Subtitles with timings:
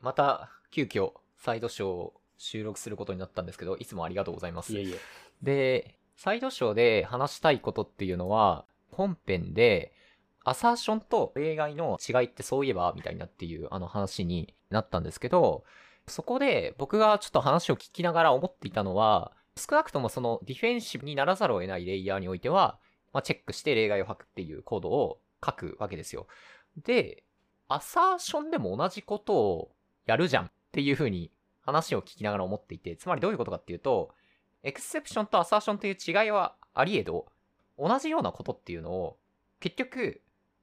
[0.00, 4.72] また、急遽、サイドショーを収録することになったんですけど、いつもありがとうございます。
[4.72, 4.98] いえいえ。
[5.42, 9.92] で、サイドショーで話したいことっていうのは、本編で、
[10.44, 15.64] アサーションと例外の違いってそういえばみたいなっていうあの話になったんですけど、
[16.06, 22.78] そこで僕がちょっと話を聞きながら思っていたのは、少なくともそのディフェンシブにならざるを得ないレイヤーにおいては、
[23.12, 26.26] まあ、チェックして例外を吐くっていうコードを書くわけですよ。
[26.84, 27.24] で、
[27.68, 29.70] アサーションでも同じことを
[30.08, 34.10] やるじゃんっていう風に話を聞きながら思っていて、つまりどういうことかっていうと、
[34.62, 37.26] エクセプションとアサーションという違いはあり得ど、
[37.78, 39.18] 同じようなことっていうのを、
[39.60, 40.22] 結局、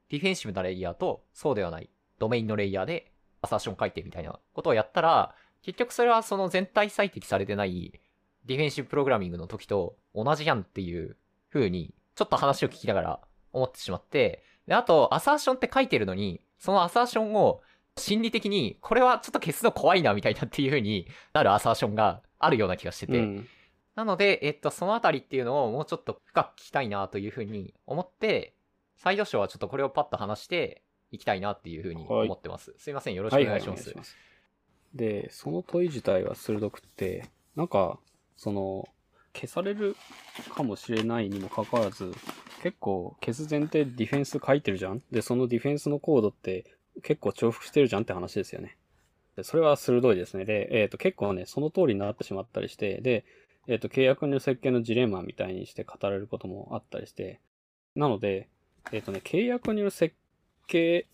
[0.09, 3.11] ディフェンシブなレイヤーとそうではないドメインのレイヤーで
[3.41, 7.99] アサーション書いてみたいなことをやったら、結局それはその全体最適されてない
[8.45, 11.17] ディフェンシブプログラミングの時と同じやんっていう
[11.51, 13.19] 風に、ちょっと話を聞きながら
[13.53, 17.61] 思ってしまって、で、あと、アサーションって書いてるのに、そのアサーションを
[17.97, 23.47] 心理的に、これはちょっと消すの怖いなみたいなっていう風になるアサーションがあるような気がしてて、うん。
[23.95, 28.55] なので、えっと、そのあたりっていうのをもうちょっと深く聞きたいなというふうに思って、
[28.97, 32.73] サイドショーはちょっとこれをパッと話していきたいなっていうふうに思ってます。
[32.77, 33.87] すいません、よろしくお願いします。
[33.87, 34.17] はいはいます
[34.95, 37.99] で、その問い自体は鋭くって、なんか、
[38.37, 38.87] その、
[39.33, 39.97] 消される
[40.55, 42.13] かもしれないにもかかわらず、
[42.63, 46.65] 結構消す前提でディフェンス書いてるじゃんで、そのディフェンスのコードって
[47.03, 48.77] 結構重複してるじゃんって話ですよね。
[49.35, 50.45] でそれは鋭いですね。
[50.45, 53.25] で、えっ、と、結構ね、その通りになってしまったりして、で、
[53.67, 57.41] えっ、と、契約の設計のジレンマみたいにして語られることもあったりして、
[57.95, 58.47] なので、
[58.91, 60.15] えっ、とね、契約による設
[60.67, 61.07] 計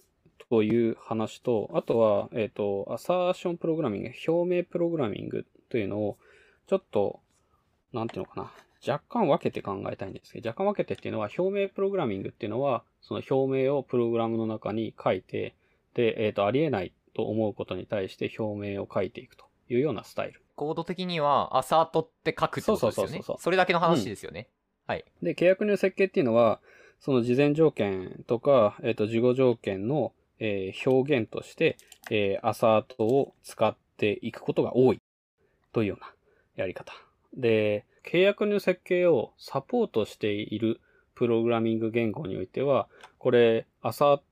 [0.49, 6.17] という話と、あとは、えっ、と、アサーションプログラミング、表明プログラミングというのを、
[6.67, 7.21] ちょっと、
[7.93, 8.51] なんていうのかな、
[8.87, 15.55] 若干分けて考えたいんですけど、若干分けてっていうのは、表明プログラミングっていうのは、その表明をプログラムの中に書いて、
[15.93, 20.41] で、えっ、と、ありえないと思うことに対して表明を書いていくというようなスタイル。
[20.55, 23.05] コード的には、アサートって書くってことですよね。
[23.05, 24.47] そうそうそうそうそれだけの話ですよね。
[24.87, 25.05] はい。
[25.21, 26.59] で、契約の設計っていうのは、
[26.99, 31.77] その事前条件とか、えっ、と、事後条件の、えー表現として、
[32.09, 35.01] えーアサートを使っていくことが多い
[35.71, 36.13] というような
[36.55, 36.93] やり方。
[37.35, 40.81] で、契約の設計をサポートしている
[41.15, 42.87] プログラミング言語においては、
[43.17, 44.23] これ、アサート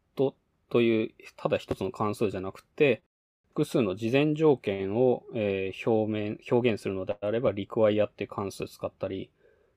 [0.70, 3.02] という、ただ一つの関数じゃなくて、
[3.50, 9.30] 複数の事前条件を、えー表面、表現するのであれば、require っていう関数使ったり、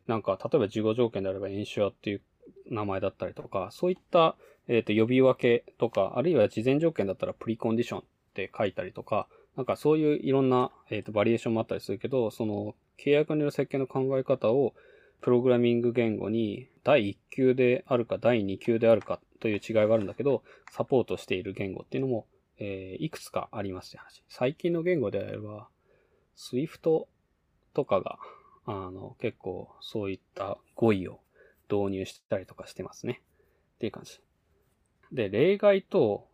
[0.06, 2.22] なんか、例えば事後条件であれば、エンシュアっていう
[2.70, 4.36] 名前だったりとか、そういった、
[4.69, 8.02] えっ、と、呼び分けとか、あるいは事前条件だったらプリコンディションっ
[8.34, 14.75] て書いたりとか、なんかそういういろんな、えっ、と、バリエーションもあったりするけど、その、契約による設計の考え方を、
[15.20, 22.26] プログラミング言語に第1級であるか第2級であるかという違いがあるんだけど、サポートしている言語っていうのも、
[22.58, 24.22] えーいくつかありますって話。
[24.28, 25.69] 最近の言語であれば、
[26.36, 27.06] Swift
[27.75, 28.20] とかが、
[28.66, 31.19] あの、結構そういった語彙を
[31.69, 33.20] 導入したりとかしてますね。
[33.75, 34.20] っていう感じ。
[35.10, 36.28] で、例外と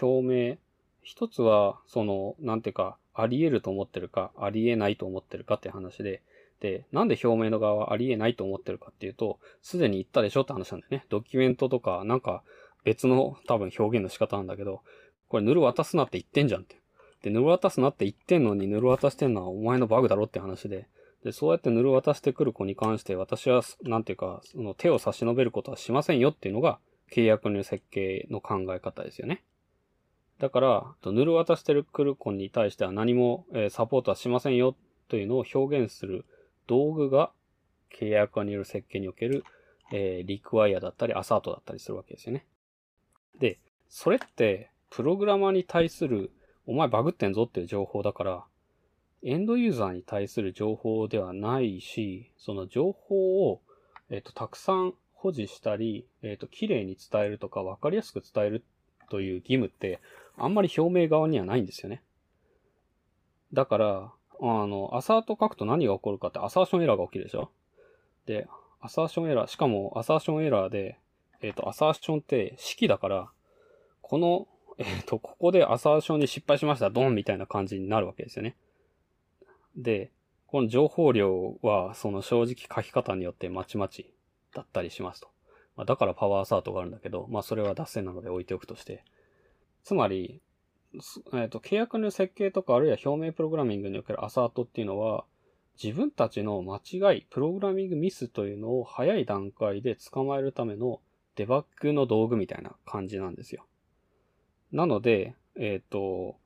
[0.00, 0.56] 表明。
[1.02, 6.22] 一つは、その、なんていうか、あり得ると思ってるか、あり得ないと思ってるかって話、で、
[6.92, 11.06] なんで表明の側はあり得ないと思ってるかっていうと、すでに言ったでしょって話なんだよね。
[11.08, 12.42] ドキュメントとか、なんか
[12.84, 14.82] 別の多分表現の仕方なんだけど、
[15.28, 16.76] これヌル渡すなって言ってんじゃんって。
[17.22, 20.88] で、ヌル渡すなって言ってんのにヌル渡してんのはお前のバグだろって話で、
[21.24, 26.78] で、そうやってヌル渡してくる子に関して私は、なんていうか、その手を差し伸べることはしませんよっていうのが
[27.12, 29.42] 契約の設計の考え方ですよね。
[30.38, 34.76] だから、とヌル渡してくる子に対しては何も、えーサポートはしませんよ
[35.08, 36.24] というのを表現する
[36.68, 37.32] 道具が
[37.98, 39.42] 契約による設計における、
[39.92, 42.46] えーリクワイアだったりアサートだったりするわけですよね。
[43.40, 43.58] で、
[43.88, 46.30] それって、プログラマーに対する、
[46.66, 48.44] お前バグってんぞっていう情報だから、
[49.22, 53.60] エンドユーザーに対する情報ではないし、その情報を、
[54.10, 58.64] えっ、と、たくさん保持したり、えっ、と、綺麗に伝えるとか分かりやすく伝える
[59.10, 60.00] という義務って、
[60.36, 62.02] あんまり表明側にはないんですよね。
[63.52, 67.50] だから、あの、 assert 書くと何が起こるかって assertion error が起きるでしょ？
[68.26, 68.46] で、
[68.80, 70.98] assertion error、しかも assertion error で、
[71.40, 73.30] えっ、と、アサーションって式だから、
[74.02, 74.46] この、
[74.78, 78.56] えっ、と、ここでアサーションに失敗しました、ドンみたいな感じになるわけですよね。
[79.76, 80.12] で、
[80.46, 84.12] この情報量は、その正直書き方によってまちまち
[84.54, 85.28] だったりしますと。
[85.76, 89.04] まあ、だからパワーアサートがあるんだけど、まあそれは脱線なので置いておくとして。
[89.84, 90.40] つまり、
[91.34, 95.24] えっ、と、契約の設計とかあるいは表明プログラミングにおけるアサートっていうのは、
[95.82, 96.80] 自分たちの間
[97.12, 101.00] 違い、プログラミングミスというのを早い段階で捕まえるための
[101.36, 103.66] デバッグの道具みたいな感じなんですよ。
[104.72, 106.36] なので、えっ、と、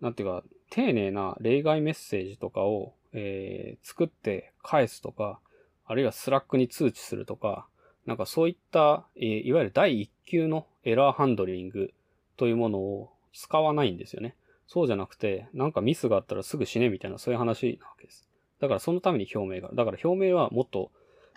[0.00, 5.40] なんていうか、丁寧な例外メッセージとかを、えー、作って返すとか、
[5.84, 7.66] あるいは Slack に通知するとか、
[8.06, 11.92] なんかそういった、えー、いわゆる第一級のエラーハンドリング
[12.36, 14.36] というものを使わないんですよね。
[14.66, 18.28] そうじゃなくて、なんかミスがあったらすぐ死ねみたいなそういう話なわけです。
[18.60, 19.76] だからそのために表明がある。
[19.76, 20.92] だから表明はもっと、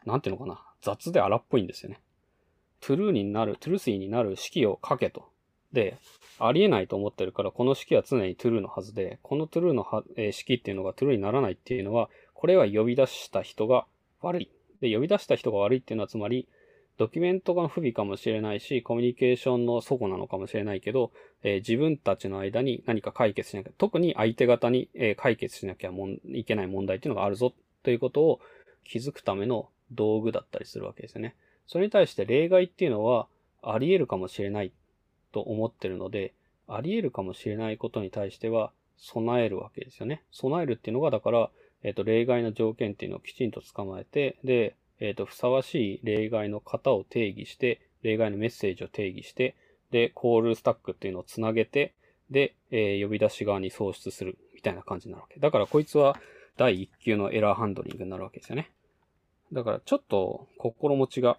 [0.05, 1.99] なんていうのかな、雑で荒っぽいんですよね。
[2.81, 5.29] true になる、 truthy になる式を書けと。
[5.71, 5.97] で、
[6.37, 13.85] ありえないと思ってるから、この式は常に true のはずで、この true のは、えー、式っていうのが true にならないっていうのは、これは呼び出した人が
[14.21, 14.51] 悪い。
[14.81, 16.47] で、呼び出した人が悪いっていうのは、つまり、
[16.97, 21.11] ドキュメントが不備かもしれないし、コミュニケーションの齟齬なのかもしれないけど、
[21.41, 27.53] えー、自分たちの間に何か解決しなきゃ、特に相手方に、えー、解決しなきゃもんいけない問題っていうのがあるぞ
[27.83, 28.39] ということを
[28.83, 31.35] 気づくための道具だったりするわけですよね。
[31.65, 33.27] それに対して例外っていうのは
[33.61, 34.71] あり得るかもしれない
[35.31, 36.33] と思ってるので、
[36.67, 40.21] あり得るかもしれないことに対しては備えるわけですよね。
[40.31, 41.49] 備えるっていうのが、だから、
[41.83, 49.53] えっ、ー、と、例外の条件っていうのをきちんと捕まえて、で、えっ、ー、と、ふさわしい例外の型を定義して、例外のメッセージを定義して、
[49.91, 51.93] で、コールスタックっていうのをつなげて、
[52.31, 55.41] で、えー、呼び出し側に送出するみたいな感じになるわけ。
[55.41, 56.17] だからこいつは
[56.55, 58.71] 第1級のエラーハンドリングになるわけですよね。
[59.51, 61.37] だからちょっと心持ちが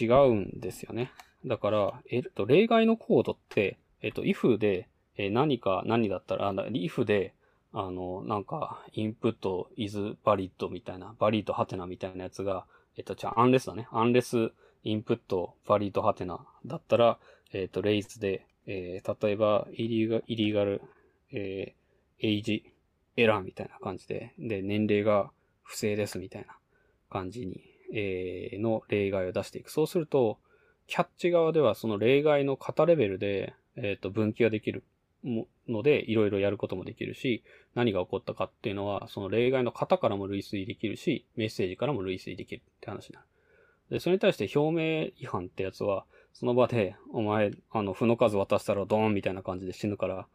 [0.00, 1.12] 違うんですよね。
[1.46, 7.34] だから、えっと、例外のコードって、えっと、if で、え何か何だったら、if で、
[7.72, 12.66] あの、なんか、インプット is valid みたいな、valid ハテナみたいなやつが、
[12.96, 13.88] えっと、じゃあ、アンレスだね。
[13.92, 14.52] アンレス
[14.84, 17.18] インプット valid ハテナだったら、
[17.52, 20.82] えっと、レイズで、えー、例えば、イリーガ、イリガル、
[21.32, 22.64] えー、エイジ、
[23.16, 25.30] エラーみたいな感じで、で、年齢が
[25.62, 26.56] 不正ですみたいな
[27.10, 27.60] 感じに、
[27.92, 29.70] えー、の例外を出していく。
[29.70, 30.38] そうすると、
[30.86, 34.82] キャッチ側ではその例外の型レベルで、えっ、ー、と、分岐ができる
[35.68, 37.42] ので、いろいろやることもできるし、
[37.74, 43.26] 何が起こったかっていうのは、その例外の型からも類推できるし、メッセージからも類推できるって話になる。
[43.90, 50.26] で、それに対して表明違反ってやつは、その場で、お前、あの、負の数渡したらドーンみたいな感じで死ぬから、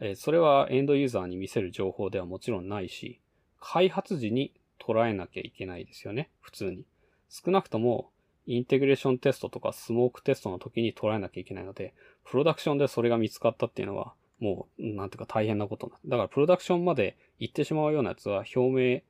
[0.00, 3.20] えー、それはエンドユーザーに見せる情報ではもちろんないし、
[3.60, 6.84] 開発時に捉えなきゃいけないですよね、普通に。
[7.30, 8.10] 少なくとも、
[8.46, 11.94] インテグレーションテストとかスモークテストの時に捉えなきゃいけないので、
[12.24, 14.12] プロダクションでそれが見つかったっていうのは、
[14.44, 15.96] もう、なんていうか大変なことな。
[16.04, 19.00] だから、プロダクションまで行ってしまうようなやつは、表明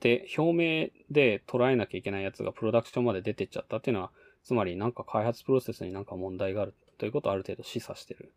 [0.00, 4.10] で、表明で捉えなきゃいけないやつがプロダクションまで出てっちゃったっていうのは、
[4.42, 8.32] つまりなんか開発プロセスになんか問題があるということをある程度示唆してる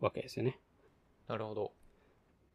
[0.00, 0.58] わけですよね。
[1.28, 1.72] なるほど。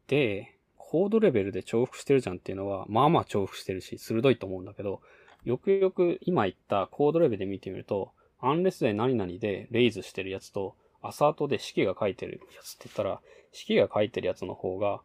[0.08, 5.00] で、コードレベルで重複してるじゃんっていうのは、まあまあ重複してるし、鋭いと思うんだけど、
[5.44, 13.20] よくよく今言ったコードレベルで見てみると、アンレスで何々でレイズしてるやつと、アサートで式が書いてるやつって言ったら、
[13.52, 15.00] 式が書いてるやつの方が、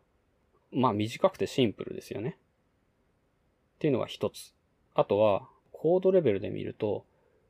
[0.72, 2.38] まあ短くてシンプルですよね。
[3.76, 4.54] っていうのが一つ。
[4.96, 7.06] あとは、コードレベルで見ると、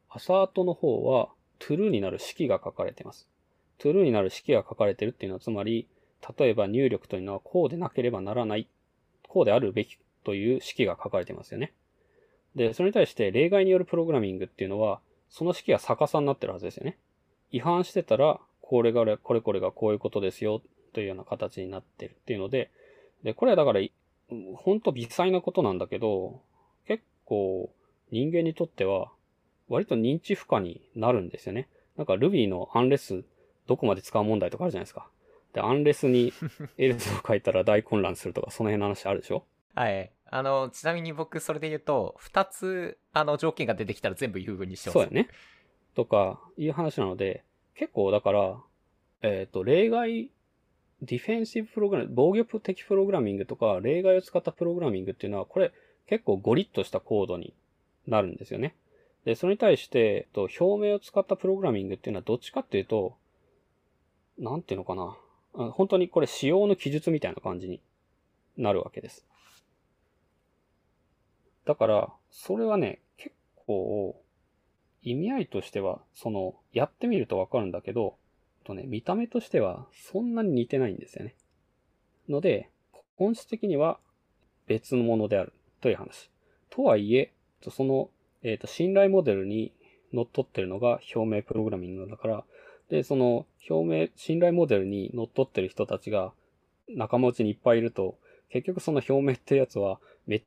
[0.09, 1.29] アサートの方は
[1.59, 3.27] true になる式が書かれてます。
[3.79, 5.87] true になる式が書かれてるっていうのは、つまり、
[6.37, 8.67] 例えば入力というのはこうでなければならない、
[9.27, 11.73] こうであるべきという式が書かれてますよね。
[12.55, 14.99] で、それに対して例外によるプログラミングっていうのは、
[15.29, 16.97] その式が逆さになってるはずですよね。
[17.51, 20.61] 違反してたら、これが、これこれがこういうことですよ、
[20.93, 22.71] というような形になってるっていうので、
[23.23, 23.81] で、これはだから、
[24.55, 26.41] ほんと微細なことなんだけど、
[26.87, 27.71] 結構
[28.11, 29.11] 人間にとっては、
[29.67, 31.67] 割と認知負荷になるんですよね。
[31.97, 33.23] なんか Ruby のアンレス
[33.67, 35.07] どこまで使う問題とかあるじゃないですか。
[35.53, 36.31] で、アンレスに
[36.77, 39.43] エルスを書いたら 大混乱するとか、その辺の話あるでしょ？
[39.75, 40.11] はい。
[40.31, 44.93] あの、ちなみに僕、それで言うと、二つ、あの、条件が出てきたら全部優遇にしてます。
[44.93, 45.27] そうやね。
[45.99, 47.43] とか、いう話なので、
[47.75, 48.57] 結構だから、
[49.21, 50.31] えっ、ー、と、例外、
[51.01, 55.73] ディフェンシブプログラム、防御的プログラミングとか、例外を使ったプログラミングっていうのは、これ、
[56.07, 57.53] 結構ゴリッとしたコードに
[58.07, 58.75] なるんですよね。
[59.25, 63.17] で、それに対して、と表明を使ったプログラミングっていうのはどっちかっていうと、
[64.37, 65.17] なんていうのかな。
[65.71, 67.81] 本当にこれ仕様の記述みたいな感じに
[68.55, 69.25] なるわけです。
[71.65, 73.35] だから、それはね、結
[73.67, 74.15] 構、
[75.01, 78.17] 意味合いとしては、その、やってみるとわかるんだけど、
[78.63, 81.35] とね、見た目としてはそんなに似てないんですよね。
[82.27, 82.69] ので、
[83.17, 83.99] 本質的には
[84.67, 86.29] 別のものであるという話。
[86.69, 87.33] とはいえ、
[87.69, 88.09] その、
[88.43, 89.73] えっ、ー、と、信頼モデルに
[90.13, 92.43] 乗っ取ってるのが表明プログラミングだから、
[92.89, 96.33] で、その表明、信頼モデルに乗っ取ってる人たちが
[96.87, 98.17] 仲間内にいっぱいいると、
[98.49, 100.43] 結局その表明ってやつはめっ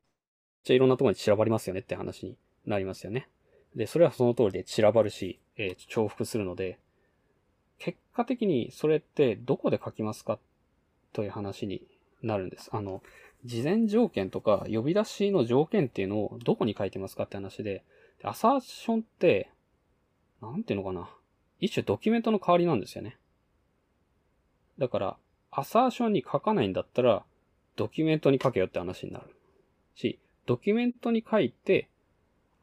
[0.63, 3.29] ちゃいろんなところに散らばりますよねって話になりますよね。
[3.75, 6.79] で、それはその通りで散らばるし、えー、重複するので、
[7.79, 10.39] 結果的にそれってどこで書きますか
[11.11, 11.81] という話に
[12.21, 12.69] なるんです。
[12.71, 13.01] あの、
[13.45, 17.83] 事前条件とか呼び出しの条件っていうのをどこに書いてますかって話で、
[18.23, 19.49] アサーションって、
[20.41, 21.09] なんていうのかな。
[21.59, 23.17] 一種ドキュメントの代わりなんですよね。
[24.79, 25.17] だから、
[25.51, 27.23] アサーションに書かないんだったら、
[27.75, 29.25] ドキュメントに書けよって話になる。
[29.95, 31.89] し、ドキュメントに書いて、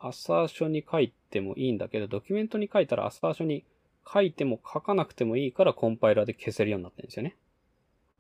[0.01, 3.65] アサーションに書いてもいいんだけど、ドキュメントに書いたらアサーションに
[4.13, 7.37] 書いても書かなくてもいいからコンパイラーで消せるようになってるんですよね。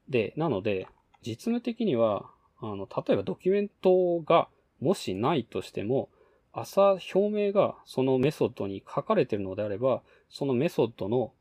[0.08, 0.87] で、なので、
[1.22, 4.49] 実務的には、あの、例えばドキュメントが
[4.80, 6.10] もしないとしても、
[6.52, 11.32] 朝表明がそのメソッドに書かれているのであれば、そのメソッドの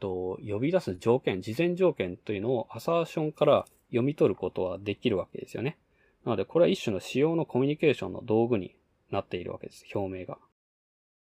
[0.00, 5.78] と呼び出す条件、事前条件というのをアサーションから読み取ることはできるわけですよね。
[6.24, 8.74] なので、これは一種の使用のコミュニケーションの道具に
[9.12, 10.38] なっているわけです、表明が。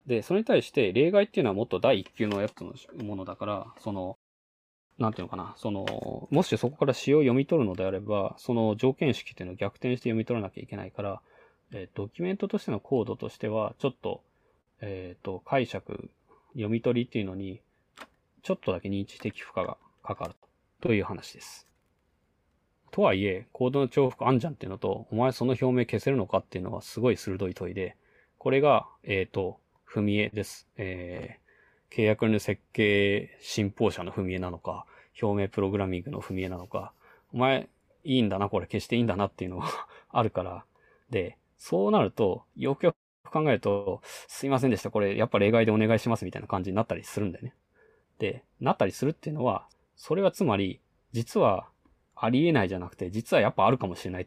[0.06, 2.74] で、それに対して例外っていうのはもっと第一級のやつの
[3.04, 4.18] ものだから、その、
[4.98, 11.20] なんていうのかな、その、もしそこから使用を読み取るのであれば、その条件式っていうのを逆転して読み取らなきゃいけないから、
[11.72, 14.22] えードキュメントとしてのコードとしては、ちょっと、
[14.80, 16.10] えっ、と、解釈、
[16.52, 17.60] 読み取りっていうのに、
[18.42, 20.34] ちょっとだけ認知的負荷がかかる
[20.80, 21.65] という話です。
[22.96, 27.94] とはいえ、コードの重複あんじゃんっていうのと、お前その表明消せるのかっていうのはすごい鋭い問いで、
[28.38, 30.66] これが、えっ、と、踏み絵です。
[30.78, 34.86] えー、契約の設計信奉者の踏み絵なのか、
[35.20, 36.94] 表明プログラミングの踏み絵なのか、
[37.34, 37.68] お前
[38.02, 39.66] いいんだな、これ消していいんだなっていうのが
[40.08, 40.64] あるから、
[41.10, 47.52] で、そうなると、よくよく考えると、すいませんでした、これやっぱ例外でお願いしますみたいな感じになったりするんだよね。
[48.18, 50.80] で、なったりするっていうのは、それはつまり、
[51.12, 51.68] 実は
[52.16, 54.26] ありえないじゃなくて、実はやっぱあるかもしれないっ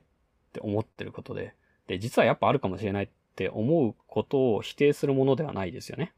[0.53, 1.55] て思ってることで、
[1.88, 6.13] で、実はやっぱあるかもしれないって思うことを否定するものではないですよね。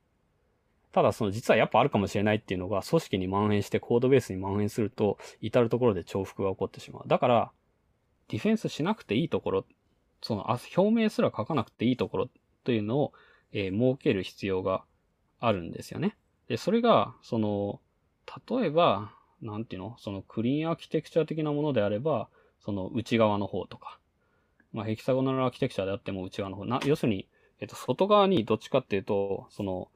[0.91, 7.03] ただその実はやっぱあるかもしれないっていうのが組織に蔓延してコードベースに蔓延すると至るところで重複が起こってしまう。
[7.07, 7.51] だから
[8.27, 9.65] ディフェンスしなくていいところ、
[10.21, 12.29] その表明すら書かなくていいところ
[12.63, 13.13] というのを、
[13.53, 14.83] えー設ける必要が
[15.39, 16.17] あるんですよね。
[16.47, 17.79] で、それがその
[18.49, 19.95] 例えばなんていうの？
[19.99, 22.27] そのクリーンアーキテクチャ的なものであれば
[22.63, 23.97] その内側の方とか、
[24.73, 27.27] まあヘキサゴナルアーキテクチャであっても内側の方、な要するに、
[27.59, 29.89] えっと、外側にどっちかっていうと、その、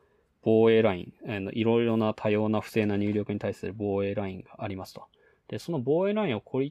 [0.44, 5.06] 防衛ライン、あのいろいろな多様な不正な入力に対する防衛ラインがありますと。
[5.48, 6.62] で、その防衛ラインを超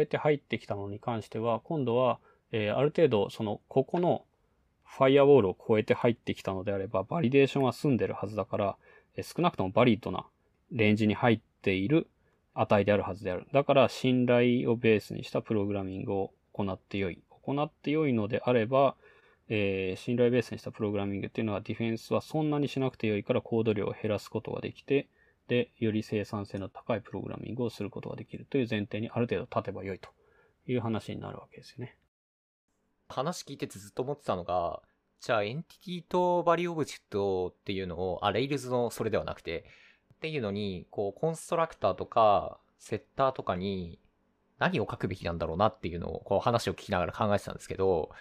[0.00, 2.18] えて入ってきたのに関しては、今度は、
[2.50, 4.24] えーある程度、その、ここの
[4.84, 8.76] ファイアウォールを超えて入ってきたのであれば、バリデーションは済んでるはずだから、
[9.16, 10.26] えー少なくとも valid な
[10.70, 12.08] レンジに入っている
[12.54, 13.46] 値であるはずである。
[13.52, 17.22] だから、信頼をベースにしたプログラミングを行ってよい。
[17.30, 18.96] 行ってよいのであれば、
[19.48, 25.08] えー信頼ベースにしたプログラミングっていうのはディフェンスはそんなにしなくてよいからコード量を減らすことができて、
[25.48, 30.08] で、より生産性の高いプログラミングをすることができるという前提にある程度立てばよいと
[30.66, 31.96] いう話になるわけですよね。
[33.08, 34.80] 話聞いててずっと思ってたのが、
[35.20, 39.64] じゃあエンティティとバリューオブジェクトっていうのを、あ、 Rails のそれではなくて、
[40.22, 43.98] っていうのに、こう、コンストラクターとか、セッターとかに、
[44.60, 48.12] 何を書くべきなんだろうなっていうのを、こう話を聞きながら考えてたんですけど、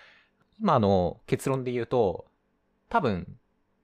[0.59, 2.25] 今の結論で言うと、
[2.89, 3.37] 多分、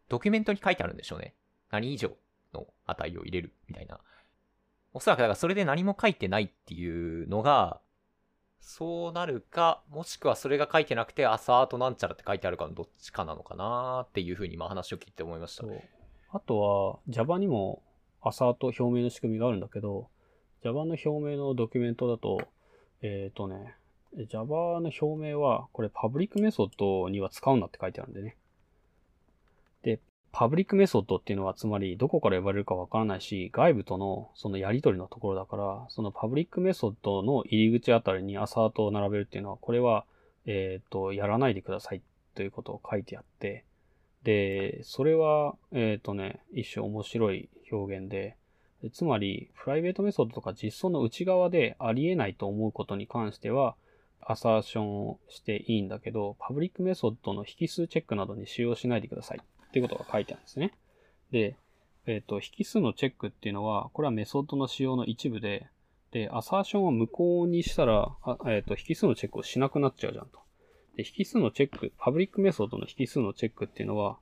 [0.09, 1.35] ドキュメントに書いてあるんでしょうね。
[1.69, 2.09] 何以上
[2.55, 3.99] の値を入れるみたいな。
[4.93, 7.81] おそらくだからそれで何も書いてないっていうのが、
[8.59, 15.69] そうなるか、もしくはそれが書いてなくて、アサートなんちゃらって書いてあるかのどっちかなのかなっていうふうに今話を聞いて思いましたそ。
[15.69, 15.83] う。
[16.31, 17.83] あとは、Java にも
[18.27, 20.09] アサート表明の仕組みがあるんだけど、
[20.63, 22.41] Java の表明のドキュメントだと、
[23.01, 23.75] えっ、とね、
[24.27, 28.37] Java の表明は、これパブリックメソッドには使うなって書いてあるんでね。
[29.83, 29.99] で、
[30.31, 40.05] パブリックメソッドっていうのは、つまりどこから呼ばれるかわからないし、外部とのそのやり取りのところだから、そのパブリックメソッドの入り口あたりにアサートを並べるっていうのは、これは、
[40.45, 42.01] えっ、と、やらないでください
[42.33, 43.65] ということを書いてあって、
[44.23, 48.35] で、それは、えっ、とね、一種面白い表現で、
[48.93, 53.75] つまり、プライベートメソッドとか実装の内側でありえないと思うことに関しては、
[54.21, 60.73] アサーションをしていいんだけど、パブリックメソッドの引数チェックなどに使用しないでくださいっていうことが書いてあるんですね。
[61.31, 61.55] で、
[62.05, 65.67] えっ、と、引数のチェックっていうのは、これはメソッドの使用の一部で、
[66.11, 70.39] で、アサーションを無効にしたら、えっ、と、引数のチェックをしなくなっちゃうじゃんと。
[70.95, 74.17] で、引数のチェック、パブリックメソッドの引数のチェックっていうのは、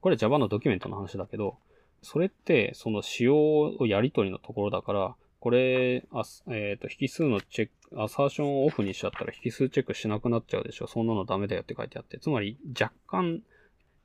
[0.00, 1.56] これ Java のドキュメントの話だけど、
[2.04, 3.36] それって、その仕様
[3.78, 10.86] をやり取りのところだから、これ、あえっ、と、引数のチェック、アサーションをオフにしちゃったら引数チェックしなくなっちゃうでしょ。
[10.86, 12.18] そんなのダメだよって書いてあって。
[12.18, 13.42] つまり、若干、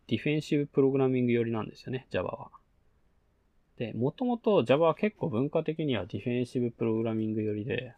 [0.08, 2.50] ディフェンシブプログラミング寄りなんですよね、Java は。
[3.78, 7.94] で、もともと Java は結構文化的にはディフェンシブプログラミング寄りで、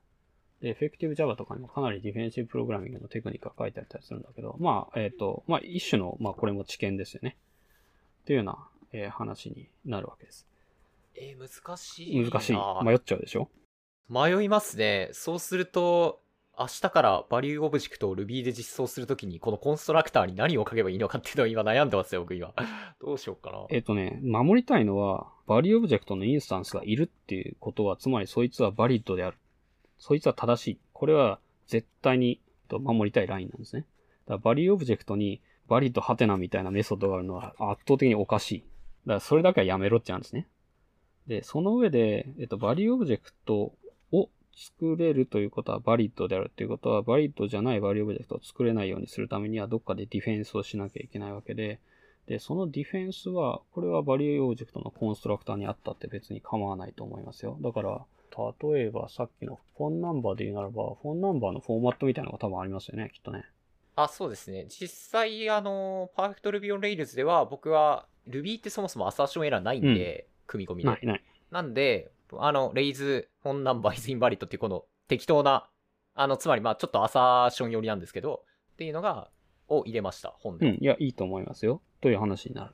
[0.61, 7.37] で、Effective Java とかにもかなりディフェンシブプログラミングのテクニックが書いてあったりするんだけど、まあ、えっ、と、まあ、一種の、まあ、これも知見ですよね。
[8.21, 10.47] っていうような、えー話になるわけです。
[11.15, 12.29] えー難しいな。
[12.29, 12.55] 難しい。
[12.85, 13.49] 迷っちゃうでしょ？
[14.09, 15.09] 迷いますね。
[15.13, 16.19] そうすると、
[16.59, 22.53] 明日からバリューオブジェクトを Ruby で実装するときに、このコンストラクターに何を書けばいいのかっていうのを今悩んでますよ、僕今。
[22.99, 23.65] どうしようかな。
[23.69, 29.37] えっ、とね、守りたいのは、バリューオブジェクトのインスタンスがいるっていうことは、つまりそいつは valid である。
[29.97, 30.79] そいつは正しい。
[30.93, 33.81] これは絶対にと守りたいラインなんですね。
[33.81, 38.63] だからバリューオブジェクトに valid ハテナみたいなメソッドがあるのは圧倒的におかしい。
[39.05, 40.47] だからそれだけはやめろってなんですね。
[41.27, 43.73] で、その上で、えっと、バリューオブジェクト
[44.11, 51.79] を作れるということは valid であるということは、 valid じゃないバリューオブジェクトを作れないようにするためには、どっかでディフェンスをしなきゃいけないわけで、
[52.27, 57.57] で、そのディフェンスは、これはバリューオブジェクトのコンストラクターにあったって別に構わないと思いますよ。
[57.61, 58.01] だから、
[58.73, 63.45] 例えばさっきの phone number で言うならば、 phone number のフォーマットみたいなのが多分ありますよね、きっとね。
[63.95, 64.67] あ、そうですね。
[64.69, 70.89] 実際、あの、パーフェクト Ruby on Rails では、僕は Ruby ってそもそもアサーションエラーないんで、組み込みで。
[70.89, 71.23] ない、ない。
[71.51, 75.69] なんで、あの、 raise、phone number is invalid っていうこの適当な、
[76.13, 79.29] あの、つまりまあちょっとアサーション寄りなんですけど、っていうのが、
[79.67, 80.69] を入れました、本で。
[80.69, 81.81] うん、いや、いいと思いますよ。
[82.01, 82.73] という話になる。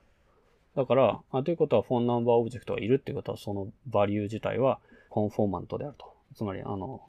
[0.74, 6.12] だから、あということは、 phone number オブジェクトがいるっていうことは、そのバリュー自体は conformant であると。
[6.34, 7.02] つまり、あの、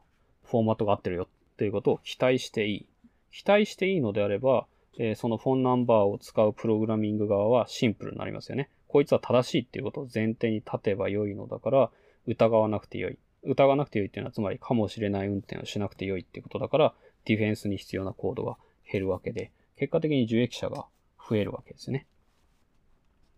[0.44, 2.86] フォーマットが合ってるよっていうことを期待していい。
[3.32, 4.66] 期待していいのであれば、
[4.98, 8.68] えーその phone number を使うプログラミング側はシンプルになりますよね。
[8.88, 11.90] こいつは正しいっていうことを前提に立てば良いのだから、
[12.26, 13.18] 疑わなくて良い。
[13.44, 16.94] 疑わなくて良いっていうのは、つまりかもしれない運転をしなくて良いっていうことだから、
[17.24, 18.56] ディフェンスに必要なコードが
[18.90, 20.86] 減るわけで、結果的に受益者が
[21.28, 22.06] 増えるわけですね。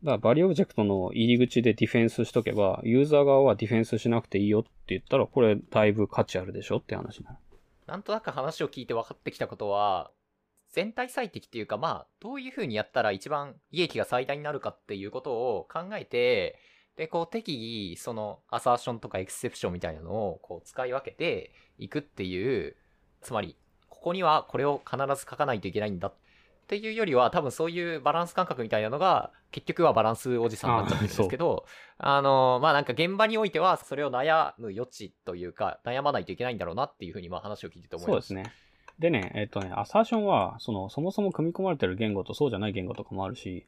[0.03, 7.37] だから、バリューオブジェクトの入り口でディフェンスしとけば、ユーザー側はディフェンスしなくていいよって言ったら、これだいぶ価値あるでしょって話になる。
[7.87, 10.11] なんとなく話を聞いて分かってきたことは、
[10.73, 16.59] 全体最適っていうか、まあ、どういう風にやったら一番利益が最大になるかっていうことを考えて、
[16.97, 22.77] で、こう適宜、その、アサーションとかエクセプションみたいなのを、こう、使い分けていくっていう、
[23.23, 23.57] つまり、
[23.89, 26.15] ここにはこれを必ず書かないといけないんだっ
[26.67, 31.67] ていうよりは、多分そういうバランス感覚みたいなのが、結局はバランスおじさんになっちゃってるんですけど、
[31.99, 38.13] あの、まあなんか現場においては、それを悩む余地というか、悩まないといけないんだろうなっていうふうに、まあ話を聞いてて思いま。
[38.15, 38.53] そうですね。
[39.03, 43.67] でね、えっとね、アサーションは、その、そもそも組み込まれてる言語とそうじゃない言語とかもあるし、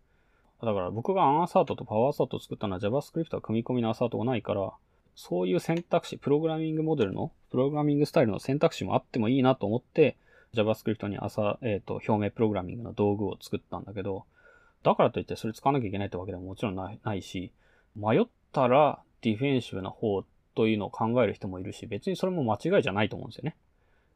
[0.63, 4.73] だから僕がアンアサートとパワーアサートを作ったのは JavaScript は組み込みのアサートがないから、
[5.17, 10.17] そういう選択肢、プログラミングモデルの、プログラミングスタイルの選択肢もあってもいいなと思って、
[10.55, 14.27] JavaScript にアサ、えっ、と、表明プログラミングの道具を作ったんだけど、
[14.85, 17.51] だからといってそれ使わなきゃいけないってわけでももちろんないないし、
[17.97, 20.23] 迷ったらディフェンシブな方
[20.55, 23.57] というのを考える人もいるし、別にそれも間違いじゃないと思うんですよね。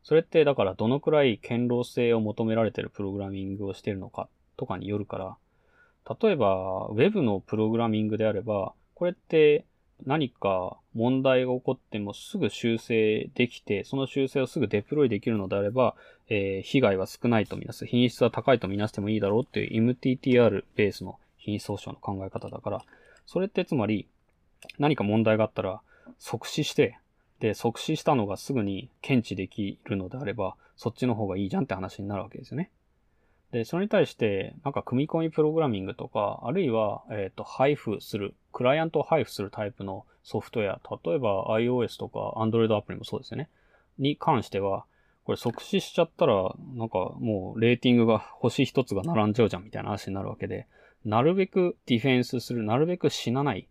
[0.02, 5.36] それってだからどのくらい堅牢性を求められてるプログラミングをしてるのかとかによるから、
[6.20, 9.64] 例えば Web のプログラミングであれば、これって
[10.06, 15.94] 何か問題が起こってもすぐ修正できて、その修正をすぐデプロイできるのであれば、
[16.28, 22.82] えー被害は少ないとみなす、品質は高いとみなしてもいいだろうっていう MTTR ベースの品質保証の考え方だから、
[23.26, 24.06] それってつまり
[24.78, 25.80] 何か問題があったら
[26.18, 26.98] 即死して、
[27.40, 32.70] で、即死したのがすぐに検知できるのであれば、そっちの方がいいじゃんって話になるわけですよね。
[33.52, 43.48] で、それに対して、なんか組み込みプログラミングとか、あるいは、えっ、と、配布する、クライアントを配布するタイプのソフトウェア、例えば iOS とか Android アプリもそうですよね。
[43.98, 44.84] に関しては、
[45.24, 50.66] これ即死しちゃったら、なんかもうレーティングが星一つが並んじゃうじゃんみたいな話になるわけで、
[51.04, 53.68] なるべくディフェンスする、なるべく死なない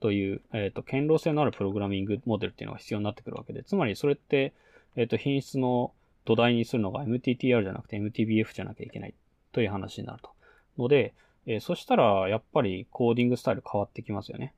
[0.00, 4.54] という、えっ、と、堅牢性のあるプログラミングモデルっていうのが必要になってくるわけで、つまりそれって、
[4.96, 5.92] えっ、と、品質の
[6.24, 9.14] 土台にするのが MTTR じゃなくて MTBF じゃなきゃいけない
[9.52, 10.30] という話になると。
[10.78, 11.14] ので、
[11.46, 14.54] えーそしたら、やっぱりコーディングスタイル変わってきますよね。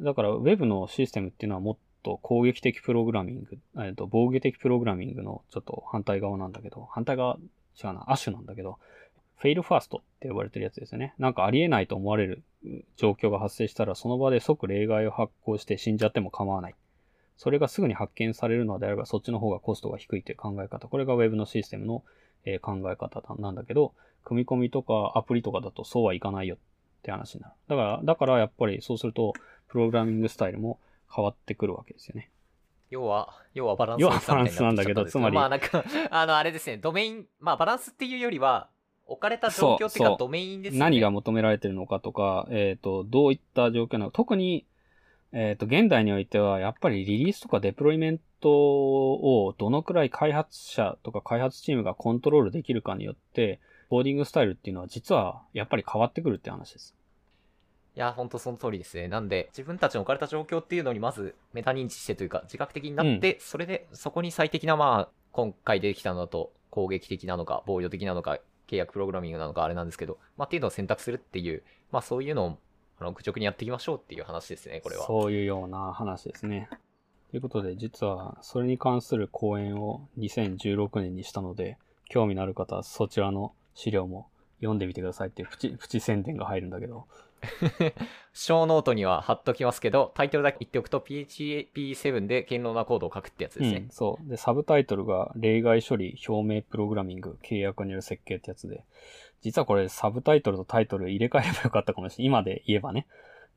[0.00, 7.38] だから、Web のシステムっていうのはもっと攻撃的プログラミング、えっ、と、防御的プログラミングのちょっと反対側なんだけど、反対側、
[7.82, 8.78] 違うな、アッシュなんだけど、
[9.38, 11.14] フェイルファーストって呼ばれてるやつですよね。
[11.18, 12.42] なんかありえないと思われる
[12.96, 16.74] 状況が発生したら、その場で即例外を発行して死んじゃっても構わない。
[17.36, 20.88] それがすぐに発見されるのであれば、そっちの方がコストが低いという考え方。
[20.88, 22.04] これが Web のシステムの、
[22.44, 26.58] えー考え方なんだけど、組み込みとかアプリとかだとそうはいかないよっ
[27.02, 27.54] て話になる。
[27.68, 29.34] だから、だからやっぱりそうすると、
[29.68, 30.80] プログラミングスタイルも
[31.14, 32.30] 変わってくるわけですよね。
[32.90, 38.70] 要は、要はバランス要はバランスなんだけどつまりまあなんか、あの、あれですね、ドメイン、まあバランスっていうよりは、
[39.08, 40.80] 置かれた状況っていうかドメインですよね。
[40.80, 44.16] 何が求められてるのかとか、えっ、と、どういった状況なのか。
[44.16, 44.66] 特に、
[45.32, 56.94] えっ、と、現代においては、やっぱりリリースとかデプロイメントをどのくらい開発者とか開発チームがコントロールできるかによって、コーディングスタイルっていうのは実はやっぱり変わってくるって話です。
[57.96, 59.08] いや、ほんとその通りですね。
[59.08, 72.58] なんで、自分たちの置かれた状況っていうのにまずメタ認知してというか、自覚的になって、それで、そこに最適な、まあ、今回出てきたのだと、攻撃的なのか、防御的なのか、契約プログラミングなのか、あれなんですけど、まあ、っていうのを選択するっていう、まあ、そういうのを、
[73.00, 75.06] あの、愚直にやっていきましょうっていう話ですね、これは。
[75.06, 76.68] そういうような話ですね。
[77.30, 81.76] ということで、実はそれに関する講演を2016年にしたので、
[82.08, 84.28] 興味のある方はそちらの資料も
[84.60, 87.06] 読んでみてくださいっていうプチ、プチ宣伝が入るんだけど、
[88.32, 93.78] ショーノートには貼っときますけど、タイトルだけ言っておくと PHP7 で堅牢なコードを書くってやつですね。
[93.78, 94.30] うん、そう。
[94.30, 98.84] で、サブタイトルが、例外処理、表明プログラミング、契約による設計ってやつで、
[99.42, 102.26] 実はこれサブタイトルとタイトル入れ替えればよかったかもしれない。
[102.26, 103.06] 今で言えばね。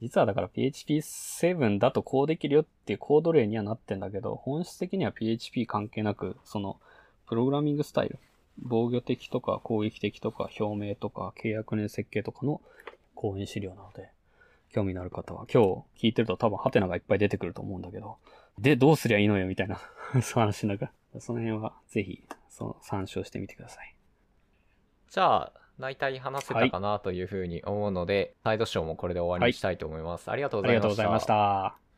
[0.02, 6.80] 実はだから PHP7 だとこうできるよっていうコード例にはなってんだけど、本質的には PHP 関係なく、その、
[7.28, 8.18] プログラミングスタイル、
[8.58, 12.62] 防御的とか攻撃的とか表明とか契約年設計とかの
[13.22, 14.10] 講演資料なので、
[14.72, 18.18] 興味のある方は今日聞いてると多分ハテナがいっぱい出てくると思うんだけど、
[18.58, 19.80] で、どうすりゃいいのよみたいな
[20.24, 23.96] そう話なんか、その辺はぜひ、その参照してみてください。
[25.10, 30.32] じゃあ、大体話せたかなというふうに思うので、サイドショーもこれで終わりにしたいと思います。
[30.32, 30.88] ありがとうございました。
[30.88, 31.26] ありがとうございまし
[31.78, 31.91] た。